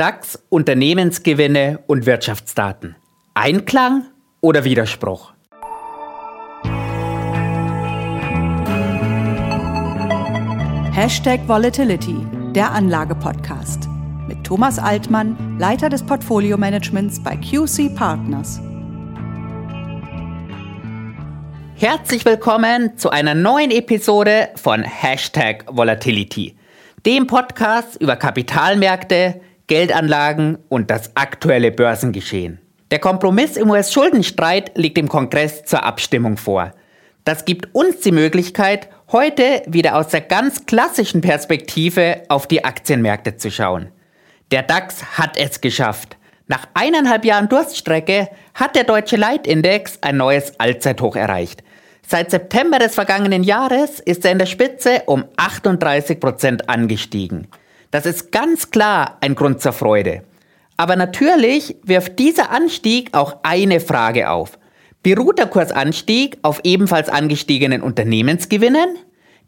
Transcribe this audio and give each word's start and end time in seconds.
DAX, 0.00 0.42
Unternehmensgewinne 0.48 1.80
und 1.86 2.06
Wirtschaftsdaten. 2.06 2.96
Einklang 3.34 4.06
oder 4.40 4.64
Widerspruch? 4.64 5.34
Hashtag 10.94 11.46
Volatility, 11.46 12.16
der 12.54 12.72
Anlage-Podcast. 12.72 13.90
Mit 14.26 14.42
Thomas 14.42 14.78
Altmann, 14.78 15.58
Leiter 15.58 15.90
des 15.90 16.02
Portfolio-Managements 16.02 17.22
bei 17.22 17.36
QC 17.36 17.94
Partners. 17.94 18.58
Herzlich 21.74 22.24
willkommen 22.24 22.96
zu 22.96 23.10
einer 23.10 23.34
neuen 23.34 23.70
Episode 23.70 24.48
von 24.56 24.82
Hashtag 24.82 25.66
Volatility, 25.68 26.56
dem 27.04 27.26
Podcast 27.26 28.00
über 28.00 28.16
Kapitalmärkte, 28.16 29.42
Geldanlagen 29.70 30.58
und 30.68 30.90
das 30.90 31.14
aktuelle 31.14 31.70
Börsengeschehen. 31.70 32.58
Der 32.90 32.98
Kompromiss 32.98 33.56
im 33.56 33.70
US-Schuldenstreit 33.70 34.76
liegt 34.76 34.98
im 34.98 35.08
Kongress 35.08 35.64
zur 35.64 35.84
Abstimmung 35.84 36.38
vor. 36.38 36.72
Das 37.22 37.44
gibt 37.44 37.72
uns 37.72 38.00
die 38.00 38.10
Möglichkeit, 38.10 38.88
heute 39.12 39.62
wieder 39.66 39.96
aus 39.96 40.08
der 40.08 40.22
ganz 40.22 40.66
klassischen 40.66 41.20
Perspektive 41.20 42.22
auf 42.28 42.48
die 42.48 42.64
Aktienmärkte 42.64 43.36
zu 43.36 43.52
schauen. 43.52 43.92
Der 44.50 44.64
DAX 44.64 45.16
hat 45.16 45.36
es 45.36 45.60
geschafft. 45.60 46.16
Nach 46.48 46.66
eineinhalb 46.74 47.24
Jahren 47.24 47.48
Durststrecke 47.48 48.28
hat 48.54 48.74
der 48.74 48.82
deutsche 48.82 49.14
Leitindex 49.14 49.98
ein 50.00 50.16
neues 50.16 50.58
Allzeithoch 50.58 51.14
erreicht. 51.14 51.62
Seit 52.04 52.32
September 52.32 52.80
des 52.80 52.96
vergangenen 52.96 53.44
Jahres 53.44 54.00
ist 54.00 54.24
er 54.24 54.32
in 54.32 54.40
der 54.40 54.46
Spitze 54.46 55.02
um 55.06 55.26
38 55.36 56.18
Prozent 56.18 56.68
angestiegen. 56.68 57.46
Das 57.90 58.06
ist 58.06 58.30
ganz 58.30 58.70
klar 58.70 59.18
ein 59.20 59.34
Grund 59.34 59.60
zur 59.60 59.72
Freude. 59.72 60.22
Aber 60.76 60.96
natürlich 60.96 61.76
wirft 61.82 62.18
dieser 62.18 62.50
Anstieg 62.50 63.10
auch 63.12 63.38
eine 63.42 63.80
Frage 63.80 64.30
auf. 64.30 64.58
Beruht 65.02 65.38
der 65.38 65.46
Kursanstieg 65.46 66.38
auf 66.42 66.60
ebenfalls 66.62 67.08
angestiegenen 67.08 67.82
Unternehmensgewinnen? 67.82 68.96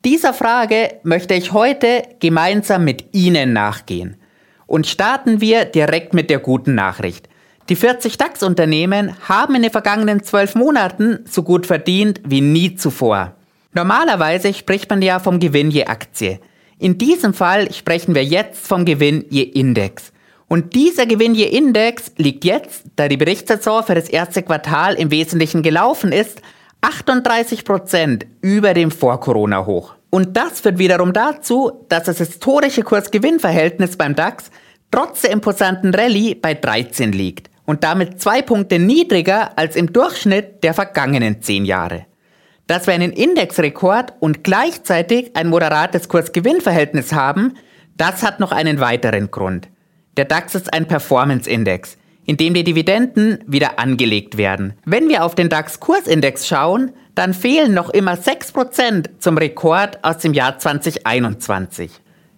Dieser 0.05 0.35
Frage 0.35 0.97
möchte 1.05 1.35
ich 1.35 1.53
heute 1.53 2.03
gemeinsam 2.21 2.85
mit 2.85 3.15
Ihnen 3.15 3.53
nachgehen. 3.53 4.17
Und 4.67 4.87
starten 4.87 5.41
wir 5.41 5.65
direkt 5.65 6.13
mit 6.13 6.29
der 6.29 6.39
guten 6.39 6.75
Nachricht. 6.75 7.29
Die 7.69 7.77
40 7.77 8.19
DAX-Unternehmen 8.19 9.17
haben 9.29 9.55
in 9.55 9.63
den 9.63 9.71
vergangenen 9.71 10.25
zwölf 10.25 10.55
Monaten 10.55 11.21
so 11.27 11.43
gut 11.45 11.67
verdient 11.67 12.21
wie 12.25 12.41
nie 12.41 12.75
zuvor. 12.75 13.37
Normalerweise 13.73 14.53
spricht 14.53 14.91
man 14.91 15.01
ja 15.01 15.21
vom 15.21 15.39
Gewinn 15.39 15.71
je 15.71 15.85
Aktie. 15.85 16.41
In 16.83 16.99
diesem 16.99 17.33
Fall 17.33 17.73
sprechen 17.73 18.17
wir 18.17 18.25
jetzt 18.25 18.67
vom 18.67 18.85
Gewinn 18.85 19.25
je 19.31 19.45
Index. 19.45 20.11
Und 20.49 20.75
dieser 20.75 21.07
Gewinn 21.07 21.33
je 21.33 21.45
Index 21.45 22.11
liegt 22.17 22.45
jetzt, 22.45 22.83
da 22.97 23.07
die 23.07 23.17
Berichtssaison 23.17 23.85
für 23.85 23.95
das 23.95 24.09
erste 24.09 24.43
Quartal 24.43 24.95
im 24.95 25.13
Wesentlichen 25.13 25.63
gelaufen 25.63 26.11
ist, 26.11 26.43
38 26.81 27.65
Prozent 27.65 28.27
über 28.41 28.75
dem 28.75 28.91
Vor-Corona-Hoch. 28.91 29.95
Und 30.11 30.37
das 30.37 30.59
führt 30.59 30.79
wiederum 30.79 31.13
dazu, 31.13 31.71
dass 31.89 32.03
das 32.03 32.19
historische 32.19 32.83
Kurs-Gewinn-Verhältnis 32.83 33.97
beim 33.97 34.17
DAX 34.17 34.51
trotz 34.91 35.21
der 35.23 35.31
imposanten 35.31 35.95
Rallye 35.95 36.35
bei 36.35 36.55
13 36.55 37.13
liegt 37.13 37.49
und 37.65 37.85
damit 37.85 38.21
zwei 38.21 38.43
Punkte 38.43 38.81
niedriger 38.81 39.57
als 39.57 39.77
im 39.77 39.93
Durchschnitt 39.93 40.65
der 40.65 40.75
vergangenen 40.75 41.43
zehn 41.43 41.65
Jahre. 41.65 42.07
Dass 42.73 42.87
wir 42.87 42.95
einen 42.95 43.13
Indexrekord 43.13 44.15
und 44.19 44.45
gleichzeitig 44.45 45.37
ein 45.37 45.49
moderates 45.49 46.09
Kurs-Gewinn-Verhältnis 46.09 47.13
haben, 47.13 47.53
das 47.99 48.23
hat 48.23 48.41
noch 48.41 48.51
einen 48.51 48.81
weiteren 48.81 49.31
Grund. 49.31 49.69
Der 50.17 50.25
DAX 50.25 50.55
ist 50.55 50.73
ein 50.73 50.89
Performance-Index, 50.89 51.99
in 52.25 52.39
dem 52.39 52.55
die 52.55 52.65
Dividenden 52.65 53.45
wieder 53.47 53.79
angelegt 53.79 54.39
werden. 54.39 54.73
Wenn 54.87 55.11
wir 55.11 55.23
auf 55.23 55.35
den 55.35 55.51
DAX-Kursindex 55.51 56.49
schauen, 56.49 56.93
dann 57.15 57.35
fehlen 57.35 57.75
noch 57.75 57.91
immer 57.91 58.15
6% 58.15 59.19
zum 59.19 59.37
Rekord 59.37 60.03
aus 60.03 60.17
dem 60.17 60.33
Jahr 60.33 60.59
2021. 60.59 61.91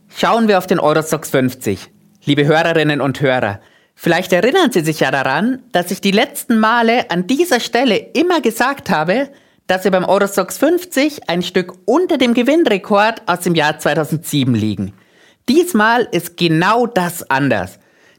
Schauen 0.08 0.48
wir 0.48 0.58
auf 0.58 0.66
den 0.66 0.80
Eurostox 0.80 1.30
50. 1.30 1.92
Liebe 2.24 2.44
Hörerinnen 2.44 3.00
und 3.00 3.20
Hörer, 3.20 3.60
vielleicht 3.94 4.32
erinnern 4.32 4.72
Sie 4.72 4.80
sich 4.80 4.98
ja 4.98 5.12
daran, 5.12 5.62
dass 5.70 5.92
ich 5.92 6.00
die 6.00 6.10
letzten 6.10 6.58
Male 6.58 7.08
an 7.12 7.28
dieser 7.28 7.60
Stelle 7.60 7.98
immer 8.14 8.40
gesagt 8.40 8.90
habe, 8.90 9.28
dass 9.66 9.84
wir 9.84 9.90
beim 9.90 10.04
Eurostox 10.04 10.58
50 10.58 11.28
ein 11.28 11.42
Stück 11.42 11.74
unter 11.84 12.18
dem 12.18 12.34
Gewinnrekord 12.34 13.22
aus 13.26 13.40
dem 13.40 13.54
Jahr 13.54 13.78
2007 13.78 14.54
liegen. 14.54 14.92
Diesmal 15.48 16.08
ist 16.10 16.36
genau 16.36 16.86
das 16.86 17.28
anders. 17.30 17.78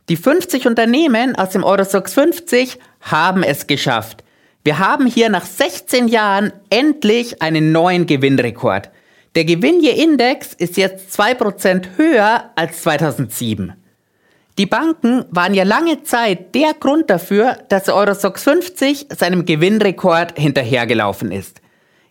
Die 0.10 0.18
50 0.18 0.68
Unternehmen 0.68 1.36
aus 1.36 1.50
dem 1.50 1.64
Eurostox 1.64 2.14
50 2.14 2.80
haben 3.02 3.44
es 3.44 3.68
geschafft. 3.68 4.24
Wir 4.64 4.80
haben 4.80 5.06
hier 5.06 5.30
nach 5.30 5.46
16 5.46 6.08
Jahren 6.08 6.52
endlich 6.70 7.42
einen 7.42 7.72
neuen 7.72 8.06
Gewinnrekord. 8.06 8.90
Der 9.36 9.46
Gewinn 9.46 9.82
je 9.82 9.92
Index 9.92 10.54
ist 10.54 10.78
jetzt 10.78 11.20
2% 11.20 11.98
höher 11.98 12.52
als 12.56 12.82
2007. 12.82 13.74
Die 14.58 14.66
Banken 14.66 15.26
waren 15.32 15.54
ja 15.54 15.64
lange 15.64 16.04
Zeit 16.04 16.56
der 16.56 16.74
Grund 16.80 17.10
dafür, 17.10 17.58
dass 17.68 17.90
Eurostox 17.90 18.44
50 18.44 19.08
seinem 19.10 19.46
Gewinnrekord 19.46 20.40
hinterhergelaufen 20.40 21.34
ist. 21.34 21.60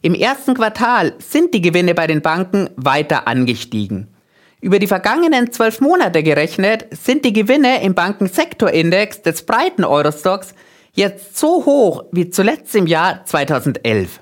Im 0.03 0.13
ersten 0.15 0.53
Quartal 0.53 1.15
sind 1.19 1.55
die 1.55 1.63
Gewinne 1.63 1.95
bei 1.95 2.07
den 2.07 2.21
Banken 2.21 2.69
weiter 2.77 3.27
angestiegen. 3.27 4.09
Über 4.61 4.79
die 4.79 4.87
vergangenen 4.87 5.53
zwölf 5.53 5.81
Monate 5.81 6.23
gerechnet 6.23 6.87
sind 6.91 7.25
die 7.25 7.33
Gewinne 7.33 7.83
im 7.83 7.95
Bankensektorindex 7.95 9.23
des 9.23 9.47
breiten 9.47 9.85
Eurostocks 9.85 10.55
jetzt 10.93 11.39
so 11.39 11.65
hoch 11.65 12.05
wie 12.13 12.29
zuletzt 12.29 12.75
im 12.75 12.87
Jahr 12.87 13.25
2011. 13.25 14.21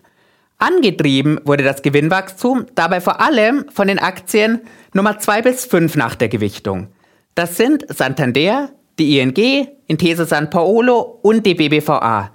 Angetrieben 0.59 1.41
wurde 1.45 1.65
das 1.65 1.83
Gewinnwachstum 1.83 2.67
dabei 2.77 3.01
vor 3.01 3.21
allem 3.21 3.65
von 3.75 3.89
den 3.89 3.99
Aktien 3.99 4.61
Nummer 4.93 5.19
2 5.19 5.43
bis 5.43 5.65
5 5.65 5.97
nach 5.97 6.15
der 6.15 6.29
Gewichtung. 6.29 6.87
Das 7.35 7.57
sind 7.57 7.85
Santander, 7.89 8.71
die 8.99 9.19
ING, 9.19 9.69
Intesa 9.87 10.27
San 10.27 10.51
Paolo 10.51 11.19
und 11.23 11.47
die 11.47 11.55
BBVA. 11.55 12.31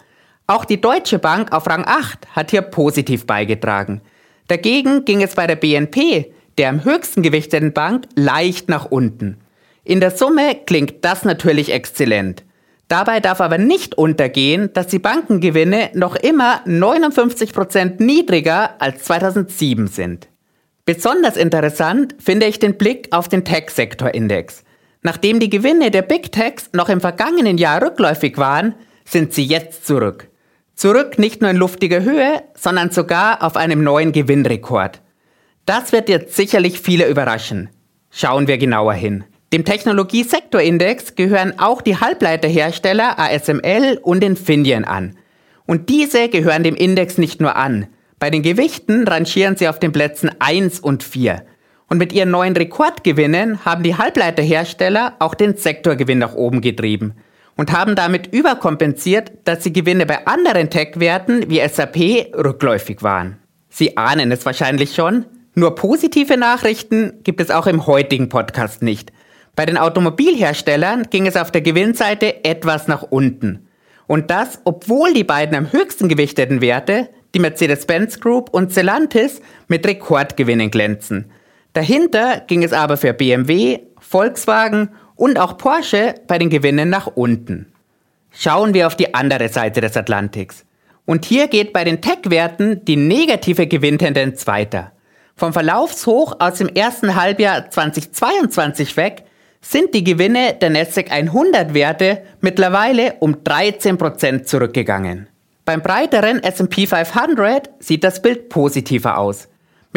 Auch 0.48 0.66
die 0.66 0.82
Deutsche 0.82 1.20
Bank 1.20 1.52
auf 1.52 1.68
Rang 1.68 1.86
8 1.86 2.36
hat 2.36 2.52
hier 2.52 2.62
positiv 2.62 3.26
beigetragen. 3.26 4.02
Dagegen 4.48 5.06
ging 5.06 5.22
es 5.22 5.36
bei 5.36 5.46
der 5.46 5.58
BNP 5.58 6.32
der 6.58 6.70
am 6.70 6.84
höchsten 6.84 7.22
gewichteten 7.22 7.74
Bank 7.74 8.06
leicht 8.16 8.70
nach 8.70 8.86
unten. 8.86 9.38
In 9.84 10.00
der 10.00 10.12
Summe 10.12 10.56
klingt 10.66 11.06
das 11.06 11.24
natürlich 11.24 11.72
exzellent. 11.72 12.44
Dabei 12.88 13.20
darf 13.20 13.42
aber 13.42 13.58
nicht 13.58 13.96
untergehen, 13.98 14.72
dass 14.74 14.88
die 14.88 15.00
Bankengewinne 15.00 15.92
noch 15.94 16.16
immer 16.16 16.62
59% 16.66 18.02
niedriger 18.02 18.82
als 18.82 19.04
2007 19.04 19.88
sind. 19.88 20.30
Besonders 20.86 21.36
interessant 21.36 22.16
finde 22.18 22.46
ich 22.46 22.60
den 22.60 22.78
Blick 22.78 23.10
auf 23.12 23.28
den 23.28 23.44
Tech-Sektor-Index. 23.44 24.64
Nachdem 25.02 25.40
die 25.40 25.50
Gewinne 25.50 25.92
der 25.92 26.02
Big 26.02 26.32
Techs 26.32 26.70
noch 26.74 26.90
im 26.90 27.02
vergangenen 27.02 27.58
Jahr 27.58 27.82
rückläufig 27.82 28.38
waren, 28.38 28.76
sind 29.06 29.34
sie 29.34 29.46
jetzt 29.46 29.86
zurück. 29.86 30.30
Zurück 30.76 31.18
nicht 31.18 31.42
nur 31.42 31.50
in 31.50 31.58
luftiger 31.58 32.04
Höhe, 32.04 32.44
sondern 32.56 32.92
sogar 32.92 33.44
auf 33.44 33.56
einem 33.56 33.84
neuen 33.84 34.12
Gewinnrekord. 34.12 35.02
Das 35.66 35.92
wird 35.92 36.08
jetzt 36.08 36.36
sicherlich 36.36 36.80
viele 36.80 37.08
überraschen. 37.08 37.70
Schauen 38.12 38.48
wir 38.48 38.58
genauer 38.58 38.94
hin. 38.94 39.24
Dem 39.54 39.64
Technologiesektorindex 39.64 41.16
gehören 41.16 41.58
auch 41.58 41.82
die 41.82 41.98
Halbleiterhersteller 42.00 43.18
ASML 43.18 44.00
und 44.02 44.24
Infineon 44.24 44.84
an. 44.84 45.18
Und 45.66 45.90
diese 45.90 46.30
gehören 46.30 46.64
dem 46.64 46.76
Index 46.76 47.18
nicht 47.18 47.40
nur 47.40 47.56
an. 47.56 47.88
Bei 48.20 48.30
den 48.30 48.42
Gewichten 48.42 49.08
rangieren 49.08 49.56
sie 49.56 49.68
auf 49.68 49.80
den 49.80 49.92
Plätzen 49.92 50.32
1 50.40 50.80
und 50.80 51.04
4. 51.04 51.44
Und 51.90 51.98
mit 51.98 52.12
ihren 52.12 52.32
neuen 52.32 52.56
Rekordgewinnen 52.56 53.64
haben 53.66 53.84
die 53.84 53.96
Halbleiterhersteller 53.96 55.16
auch 55.20 55.36
den 55.36 55.56
Sektorgewinn 55.56 56.20
nach 56.20 56.34
oben 56.34 56.62
getrieben 56.62 57.14
und 57.56 57.72
haben 57.72 57.96
damit 57.96 58.34
überkompensiert, 58.34 59.32
dass 59.46 59.60
die 59.60 59.74
Gewinne 59.74 60.06
bei 60.06 60.26
anderen 60.28 60.70
Tech-Werten 60.70 61.50
wie 61.50 61.68
SAP 61.68 62.34
rückläufig 62.36 63.04
waren. 63.04 63.38
Sie 63.70 63.98
ahnen 63.98 64.32
es 64.32 64.46
wahrscheinlich 64.46 64.96
schon, 64.96 65.26
nur 65.56 65.76
positive 65.76 66.38
Nachrichten 66.38 67.14
gibt 67.24 67.42
es 67.42 67.50
auch 67.50 67.68
im 67.68 67.88
heutigen 67.88 68.30
Podcast 68.30 68.84
nicht. 68.84 69.12
Bei 69.56 69.66
den 69.66 69.78
Automobilherstellern 69.78 71.08
ging 71.10 71.26
es 71.26 71.36
auf 71.36 71.52
der 71.52 71.62
Gewinnseite 71.62 72.46
etwas 72.46 72.88
nach 72.88 73.02
unten. 73.02 73.68
Und 74.06 74.30
das, 74.30 74.60
obwohl 74.66 75.14
die 75.14 75.24
beiden 75.24 75.58
am 75.58 75.72
höchsten 75.72 76.10
gewichteten 76.10 76.62
Werte, 76.62 77.10
die 77.34 77.40
Mercedes-Benz 77.40 78.20
Group 78.20 78.52
und 78.52 78.72
Stellantis, 78.72 79.42
mit 79.68 79.86
Rekordgewinnen 79.86 80.70
glänzen. 80.70 81.32
Dahinter 81.78 82.40
ging 82.48 82.64
es 82.64 82.74
aber 82.74 82.98
für 82.98 83.14
BMW, 83.14 83.82
Volkswagen 84.00 84.90
und 85.16 85.38
auch 85.38 85.60
Porsche 85.60 86.16
bei 86.26 86.40
den 86.40 86.50
Gewinnen 86.50 86.90
nach 86.90 87.06
unten. 87.06 87.72
Schauen 88.32 88.74
wir 88.74 88.88
auf 88.88 88.96
die 88.96 89.14
andere 89.14 89.48
Seite 89.50 89.80
des 89.80 89.96
Atlantiks. 89.96 90.66
Und 91.06 91.24
hier 91.24 91.48
geht 91.48 91.74
bei 91.74 91.84
den 91.84 92.02
Tech-Werten 92.02 92.84
die 92.84 92.96
negative 92.96 93.68
Gewinntendenz 93.68 94.48
weiter. 94.48 94.92
Vom 95.36 95.54
Verlaufshoch 95.54 96.38
aus 96.40 96.58
dem 96.58 96.70
ersten 96.70 97.14
Halbjahr 97.14 97.70
2022 97.70 98.98
weg 98.98 99.26
sind 99.62 99.94
die 99.94 100.04
Gewinne 100.04 100.56
der 100.60 100.72
NASDAQ 100.72 101.12
100 101.12 101.76
Werte 101.76 102.24
mittlerweile 102.42 103.18
um 103.20 103.36
13% 103.36 104.46
zurückgegangen. 104.46 105.28
Beim 105.64 105.84
breiteren 105.84 106.42
S&P 106.42 106.88
500 106.88 107.70
sieht 107.78 108.04
das 108.04 108.24
Bild 108.24 108.50
positiver 108.50 109.20
aus. 109.20 109.48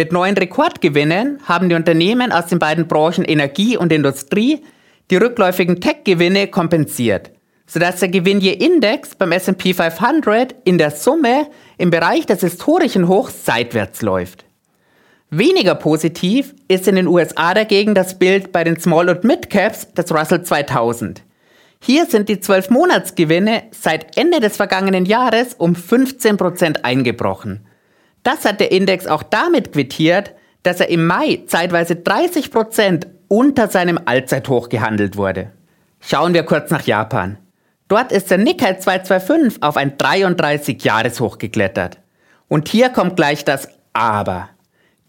Mit 0.00 0.12
neuen 0.12 0.35
Rekordgewinnen 0.35 1.41
haben 1.44 1.69
die 1.69 1.75
Unternehmen 1.75 2.32
aus 2.32 2.47
den 2.47 2.58
beiden 2.58 2.88
Branchen 2.88 3.23
Energie 3.23 3.76
und 3.76 3.93
Industrie 3.93 4.64
die 5.11 5.17
rückläufigen 5.17 5.82
Tech-Gewinne 5.82 6.47
kompensiert, 6.47 7.32
sodass 7.67 8.00
der 8.00 8.08
Gewinn 8.08 8.41
je 8.41 8.52
Index 8.55 9.14
beim 9.14 9.31
S&P 9.32 9.75
500 9.75 10.55
in 10.64 10.79
der 10.79 10.91
Summe 10.91 11.49
im 11.76 11.91
Bereich 11.91 12.25
des 12.25 12.41
historischen 12.41 13.08
Hochs 13.08 13.44
seitwärts 13.44 14.00
läuft. 14.00 14.47
Weniger 15.29 15.75
positiv 15.75 16.55
ist 16.67 16.88
in 16.88 16.97
den 16.97 17.06
USA 17.06 17.52
dagegen 17.52 17.94
das 17.94 18.19
Bild 18.19 18.52
bei 18.52 18.64
den 18.64 18.81
Small- 18.81 19.11
und 19.11 19.25
Mid-Caps 19.25 19.93
des 19.93 20.11
Russell 20.14 20.43
2000. 20.43 21.20
Hier 21.79 22.06
sind 22.06 22.31
die 22.31 22.37
12-Monatsgewinne 22.37 23.64
seit 23.73 24.17
Ende 24.17 24.41
des 24.41 24.56
vergangenen 24.56 25.05
Jahres 25.05 25.52
um 25.58 25.75
15% 25.75 26.85
eingebrochen. 26.85 27.67
Das 28.23 28.45
hat 28.45 28.61
der 28.61 28.73
Index 28.73 29.07
auch 29.07 29.23
damit 29.23 29.73
quittiert, 29.73 30.35
dass 30.63 30.81
er 30.81 30.89
im 30.89 31.07
Mai 31.07 31.43
zeitweise 31.47 31.95
30% 31.95 33.07
unter 33.29 33.69
seinem 33.69 33.99
Allzeithoch 34.05 34.69
gehandelt 34.69 35.17
wurde. 35.17 35.53
Schauen 36.01 36.35
wir 36.35 36.43
kurz 36.43 36.71
nach 36.71 36.83
Japan. 36.83 37.39
Dort 37.89 38.13
ist 38.13 38.31
der 38.31 38.39
Nikkei 38.39 38.75
225 38.75 39.63
auf 39.63 39.77
ein 39.77 39.97
33-Jahres-Hoch 39.97 41.39
geklettert. 41.39 41.99
Und 42.49 42.69
hier 42.69 42.89
kommt 42.89 43.17
gleich 43.17 43.45
das 43.45 43.69
Aber. 43.93 44.49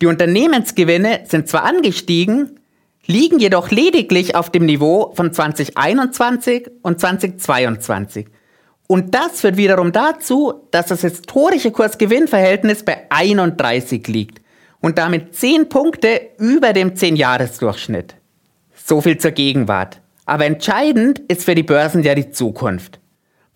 Die 0.01 0.07
Unternehmensgewinne 0.07 1.21
sind 1.25 1.47
zwar 1.47 1.63
angestiegen, 1.63 2.59
liegen 3.05 3.39
jedoch 3.39 3.69
lediglich 3.71 4.35
auf 4.35 4.49
dem 4.49 4.65
Niveau 4.65 5.13
von 5.15 5.31
2021 5.31 6.71
und 6.81 6.99
2022. 6.99 8.27
Und 8.91 9.15
das 9.15 9.39
führt 9.39 9.55
wiederum 9.55 9.93
dazu, 9.93 10.67
dass 10.71 10.87
das 10.87 10.99
historische 10.99 11.71
Kurs-Gewinn-Verhältnis 11.71 12.83
bei 12.83 13.05
31 13.09 14.05
liegt 14.09 14.41
und 14.81 14.97
damit 14.97 15.33
10 15.33 15.69
Punkte 15.69 16.19
über 16.37 16.73
dem 16.73 16.95
10-Jahres-Durchschnitt. 16.95 18.15
So 18.75 18.99
viel 18.99 19.17
zur 19.17 19.31
Gegenwart. 19.31 20.01
Aber 20.25 20.45
entscheidend 20.45 21.19
ist 21.29 21.45
für 21.45 21.55
die 21.55 21.63
Börsen 21.63 22.03
ja 22.03 22.15
die 22.15 22.31
Zukunft. 22.31 22.99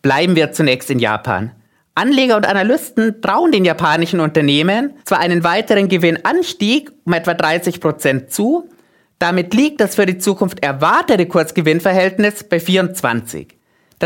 Bleiben 0.01 0.37
wir 0.37 0.53
zunächst 0.53 0.89
in 0.89 0.99
Japan. 0.99 1.51
Anleger 1.95 2.37
und 2.37 2.47
Analysten 2.47 3.21
trauen 3.21 3.51
den 3.51 3.65
japanischen 3.65 4.21
Unternehmen 4.21 4.93
zwar 5.03 5.19
einen 5.19 5.43
weiteren 5.43 5.89
Gewinnanstieg 5.89 6.93
um 7.03 7.11
etwa 7.11 7.33
30 7.33 7.81
Prozent 7.81 8.31
zu, 8.31 8.69
damit 9.19 9.53
liegt 9.53 9.81
das 9.81 9.95
für 9.95 10.05
die 10.05 10.17
Zukunft 10.17 10.63
erwartete 10.63 11.25
Kursgewinnverhältnis 11.25 12.45
bei 12.45 12.61
24. 12.61 13.55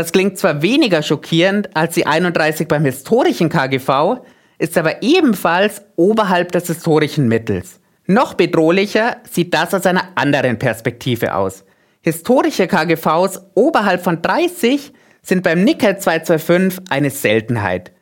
Das 0.00 0.12
klingt 0.12 0.38
zwar 0.38 0.62
weniger 0.62 1.02
schockierend 1.02 1.76
als 1.76 1.92
die 1.92 2.06
31 2.06 2.66
beim 2.66 2.86
historischen 2.86 3.50
KGV, 3.50 4.22
ist 4.56 4.78
aber 4.78 5.02
ebenfalls 5.02 5.82
oberhalb 5.94 6.52
des 6.52 6.68
historischen 6.68 7.28
Mittels. 7.28 7.80
Noch 8.06 8.32
bedrohlicher 8.32 9.18
sieht 9.30 9.52
das 9.52 9.74
aus 9.74 9.84
einer 9.84 10.04
anderen 10.14 10.58
Perspektive 10.58 11.34
aus. 11.34 11.66
Historische 12.00 12.66
KGVs 12.66 13.42
oberhalb 13.52 14.02
von 14.02 14.22
30 14.22 14.94
sind 15.20 15.42
beim 15.42 15.64
Nickel 15.64 15.98
225 15.98 16.90
eine 16.90 17.10
Seltenheit. 17.10 17.92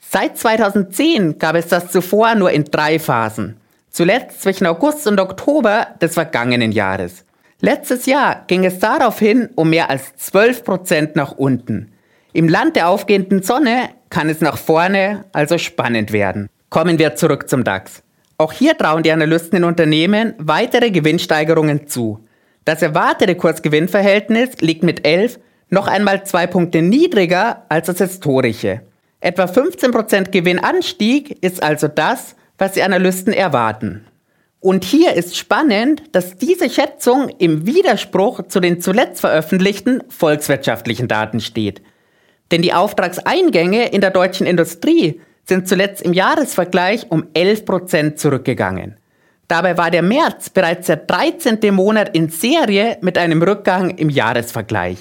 Seit 0.00 0.36
2010 0.36 1.38
gab 1.38 1.54
es 1.54 1.68
das 1.68 1.92
zuvor 1.92 2.34
nur 2.34 2.50
in 2.50 2.64
drei 2.64 2.98
Phasen. 2.98 3.60
Zuletzt 3.90 4.42
zwischen 4.42 4.66
August 4.66 5.06
und 5.06 5.20
Oktober 5.20 5.86
des 6.00 6.14
vergangenen 6.14 6.72
Jahres. 6.72 7.23
Letztes 7.64 8.04
Jahr 8.04 8.44
ging 8.46 8.66
es 8.66 8.78
daraufhin 8.78 9.48
um 9.54 9.70
mehr 9.70 9.88
als 9.88 10.14
12 10.16 10.64
Prozent 10.64 11.16
nach 11.16 11.32
unten. 11.32 11.92
Im 12.34 12.46
Land 12.46 12.76
der 12.76 12.90
aufgehenden 12.90 13.42
Sonne 13.42 13.88
kann 14.10 14.28
es 14.28 14.42
nach 14.42 14.58
vorne 14.58 15.24
also 15.32 15.56
spannend 15.56 16.12
werden. 16.12 16.50
Kommen 16.68 16.98
wir 16.98 17.16
zurück 17.16 17.48
zum 17.48 17.64
DAX. 17.64 18.02
Auch 18.36 18.52
hier 18.52 18.76
trauen 18.76 19.02
die 19.02 19.12
Analysten 19.12 19.56
in 19.56 19.64
Unternehmen 19.64 20.34
weitere 20.36 20.90
Gewinnsteigerungen 20.90 21.86
zu. 21.86 22.22
Das 22.66 22.82
erwartete 22.82 23.34
Kursgewinnverhältnis 23.34 24.60
liegt 24.60 24.82
mit 24.82 25.06
11 25.06 25.38
noch 25.70 25.86
einmal 25.86 26.26
zwei 26.26 26.46
Punkte 26.46 26.82
niedriger 26.82 27.64
als 27.70 27.86
das 27.86 27.96
historische. 27.96 28.82
Etwa 29.20 29.44
15% 29.44 30.32
Gewinnanstieg 30.32 31.42
ist 31.42 31.62
also 31.62 31.88
das, 31.88 32.36
was 32.58 32.72
die 32.72 32.82
Analysten 32.82 33.32
erwarten. 33.32 34.04
Und 34.64 34.82
hier 34.82 35.12
ist 35.12 35.36
spannend, 35.36 36.04
dass 36.12 36.38
diese 36.38 36.70
Schätzung 36.70 37.28
im 37.28 37.66
Widerspruch 37.66 38.48
zu 38.48 38.60
den 38.60 38.80
zuletzt 38.80 39.20
veröffentlichten 39.20 40.02
volkswirtschaftlichen 40.08 41.06
Daten 41.06 41.40
steht. 41.40 41.82
Denn 42.50 42.62
die 42.62 42.72
Auftragseingänge 42.72 43.90
in 43.90 44.00
der 44.00 44.10
deutschen 44.10 44.46
Industrie 44.46 45.20
sind 45.44 45.68
zuletzt 45.68 46.00
im 46.00 46.14
Jahresvergleich 46.14 47.10
um 47.10 47.24
11% 47.34 48.16
zurückgegangen. 48.16 48.96
Dabei 49.48 49.76
war 49.76 49.90
der 49.90 50.00
März 50.00 50.48
bereits 50.48 50.86
der 50.86 50.96
13. 50.96 51.58
Monat 51.70 52.16
in 52.16 52.30
Serie 52.30 52.96
mit 53.02 53.18
einem 53.18 53.42
Rückgang 53.42 53.90
im 53.90 54.08
Jahresvergleich. 54.08 54.96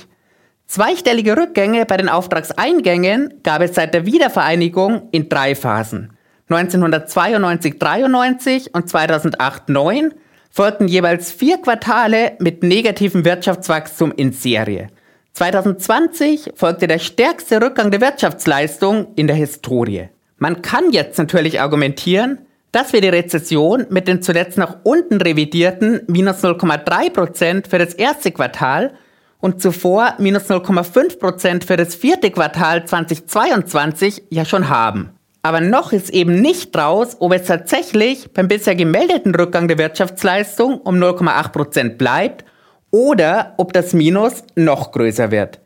Zweistellige 0.68 1.38
Rückgänge 1.38 1.86
bei 1.86 1.96
den 1.96 2.10
Auftragseingängen 2.10 3.36
gab 3.44 3.62
es 3.62 3.76
seit 3.76 3.94
der 3.94 4.06
Wiedervereinigung 4.06 5.08
in 5.12 5.30
drei 5.30 5.56
Phasen. 5.56 6.13
1992-93 6.54 8.72
und 8.72 8.90
2008-9 8.90 10.12
folgten 10.50 10.88
jeweils 10.88 11.32
vier 11.32 11.58
Quartale 11.58 12.34
mit 12.40 12.64
negativem 12.64 13.26
Wirtschaftswachstum 13.26 14.14
in 14.16 14.34
Serie. 14.34 14.90
2020 15.34 16.52
folgte 16.56 16.88
der 16.88 17.00
stärkste 17.00 17.60
Rückgang 17.60 17.90
der 17.90 18.02
Wirtschaftsleistung 18.02 19.08
in 19.16 19.28
der 19.28 19.36
Historie. 19.36 20.10
Man 20.38 20.62
kann 20.62 20.92
jetzt 20.92 21.18
natürlich 21.18 21.60
argumentieren, 21.60 22.40
dass 22.72 22.94
wir 22.94 23.02
die 23.02 23.10
Rezession 23.10 23.88
mit 23.90 24.08
den 24.08 24.22
zuletzt 24.22 24.58
nach 24.58 24.78
unten 24.84 25.22
revidierten 25.22 26.02
minus 26.08 26.44
0,3% 26.44 27.70
für 27.70 27.80
das 27.80 27.94
erste 27.94 28.32
Quartal 28.32 28.94
und 29.40 29.62
zuvor 29.62 30.16
minus 30.20 30.50
0,5 30.50 31.20
Prozent 31.20 31.64
für 31.64 31.78
das 31.78 31.96
vierte 31.96 32.32
Quartal 32.32 32.86
2022 32.86 34.24
ja 34.30 34.46
schon 34.46 34.70
haben. 34.70 35.12
Aber 35.44 35.60
noch 35.60 35.92
ist 35.92 36.10
eben 36.10 36.42
nicht 36.42 36.76
raus, 36.76 37.18
ob 37.20 37.34
es 37.34 37.44
tatsächlich 37.44 38.32
beim 38.32 38.48
bisher 38.48 38.76
gemeldeten 38.76 39.36
Rückgang 39.36 39.68
der 39.68 39.78
Wirtschaftsleistung 39.78 40.80
um 40.80 40.96
0,8 40.96 41.50
Prozent 41.50 41.98
bleibt 41.98 42.46
oder 42.92 43.54
ob 43.58 43.74
das 43.74 43.94
Minus 43.94 44.44
noch 44.56 44.94
größer 44.94 45.32
wird. 45.32 45.60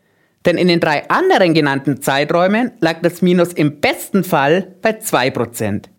Denn 0.47 0.57
in 0.57 0.67
den 0.67 0.79
drei 0.79 1.07
anderen 1.09 1.53
genannten 1.53 2.01
Zeiträumen 2.01 2.71
lag 2.79 3.01
das 3.03 3.21
Minus 3.21 3.53
im 3.53 3.79
besten 3.79 4.23
Fall 4.23 4.75
bei 4.81 4.93
2 4.93 5.29
Prozent. 5.29 5.89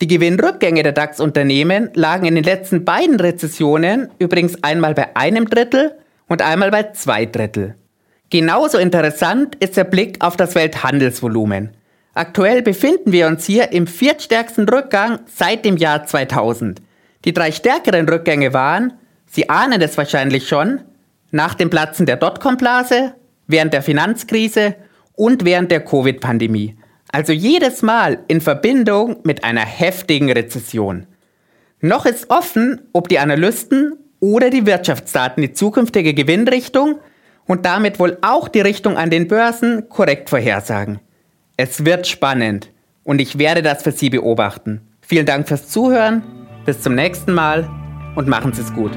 Die 0.00 0.08
Gewinnrückgänge 0.08 0.82
der 0.82 0.92
DAX-Unternehmen 0.92 1.90
lagen 1.94 2.26
in 2.26 2.34
den 2.34 2.42
letzten 2.42 2.84
beiden 2.84 3.20
Rezessionen 3.20 4.10
übrigens 4.18 4.62
einmal 4.64 4.92
bei 4.92 5.14
einem 5.14 5.48
Drittel 5.48 5.94
und 6.28 6.42
einmal 6.42 6.72
bei 6.72 6.90
zwei 6.92 7.26
Drittel. 7.26 7.76
Genauso 8.28 8.78
interessant 8.78 9.54
ist 9.60 9.76
der 9.76 9.84
Blick 9.84 10.16
auf 10.18 10.36
das 10.36 10.56
Welthandelsvolumen. 10.56 11.70
Aktuell 12.14 12.62
befinden 12.62 13.10
wir 13.10 13.26
uns 13.26 13.44
hier 13.44 13.72
im 13.72 13.88
viertstärksten 13.88 14.68
Rückgang 14.68 15.18
seit 15.26 15.64
dem 15.64 15.76
Jahr 15.76 16.06
2000. 16.06 16.80
Die 17.24 17.32
drei 17.32 17.50
stärkeren 17.50 18.08
Rückgänge 18.08 18.52
waren, 18.52 18.92
Sie 19.26 19.50
ahnen 19.50 19.82
es 19.82 19.98
wahrscheinlich 19.98 20.46
schon, 20.46 20.80
nach 21.32 21.54
dem 21.54 21.68
Platzen 21.68 22.06
der 22.06 22.16
Dotcom-Blase, 22.16 23.14
während 23.48 23.72
der 23.72 23.82
Finanzkrise 23.82 24.76
und 25.14 25.44
während 25.44 25.72
der 25.72 25.84
Covid-Pandemie. 25.84 26.76
Also 27.10 27.32
jedes 27.32 27.82
Mal 27.82 28.20
in 28.28 28.40
Verbindung 28.40 29.18
mit 29.24 29.42
einer 29.42 29.64
heftigen 29.64 30.30
Rezession. 30.30 31.06
Noch 31.80 32.06
ist 32.06 32.30
offen, 32.30 32.82
ob 32.92 33.08
die 33.08 33.18
Analysten 33.18 33.98
oder 34.20 34.50
die 34.50 34.66
Wirtschaftsdaten 34.66 35.42
die 35.42 35.52
zukünftige 35.52 36.14
Gewinnrichtung 36.14 37.00
und 37.46 37.66
damit 37.66 37.98
wohl 37.98 38.18
auch 38.22 38.46
die 38.46 38.60
Richtung 38.60 38.96
an 38.96 39.10
den 39.10 39.26
Börsen 39.26 39.88
korrekt 39.88 40.30
vorhersagen. 40.30 41.00
Es 41.56 41.84
wird 41.84 42.08
spannend 42.08 42.72
und 43.04 43.20
ich 43.20 43.38
werde 43.38 43.62
das 43.62 43.84
für 43.84 43.92
Sie 43.92 44.10
beobachten. 44.10 44.80
Vielen 45.00 45.24
Dank 45.24 45.46
fürs 45.46 45.68
Zuhören, 45.68 46.24
bis 46.66 46.80
zum 46.80 46.96
nächsten 46.96 47.32
Mal 47.32 47.70
und 48.16 48.26
machen 48.26 48.52
Sie 48.52 48.62
es 48.62 48.74
gut. 48.74 48.90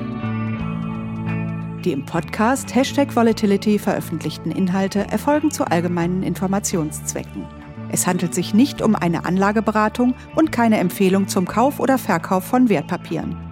Die 1.85 1.91
im 1.91 2.03
Podcast 2.03 2.73
Hashtag 2.73 3.15
Volatility 3.15 3.77
veröffentlichten 3.77 4.51
Inhalte 4.51 5.01
erfolgen 5.01 5.51
zu 5.51 5.65
allgemeinen 5.65 6.23
Informationszwecken. 6.23 7.45
Es 7.91 8.07
handelt 8.07 8.33
sich 8.33 8.55
nicht 8.55 8.81
um 8.81 8.95
eine 8.95 9.25
Anlageberatung 9.25 10.15
und 10.35 10.51
keine 10.51 10.79
Empfehlung 10.79 11.27
zum 11.27 11.45
Kauf 11.45 11.79
oder 11.79 11.99
Verkauf 11.99 12.43
von 12.43 12.69
Wertpapieren. 12.69 13.46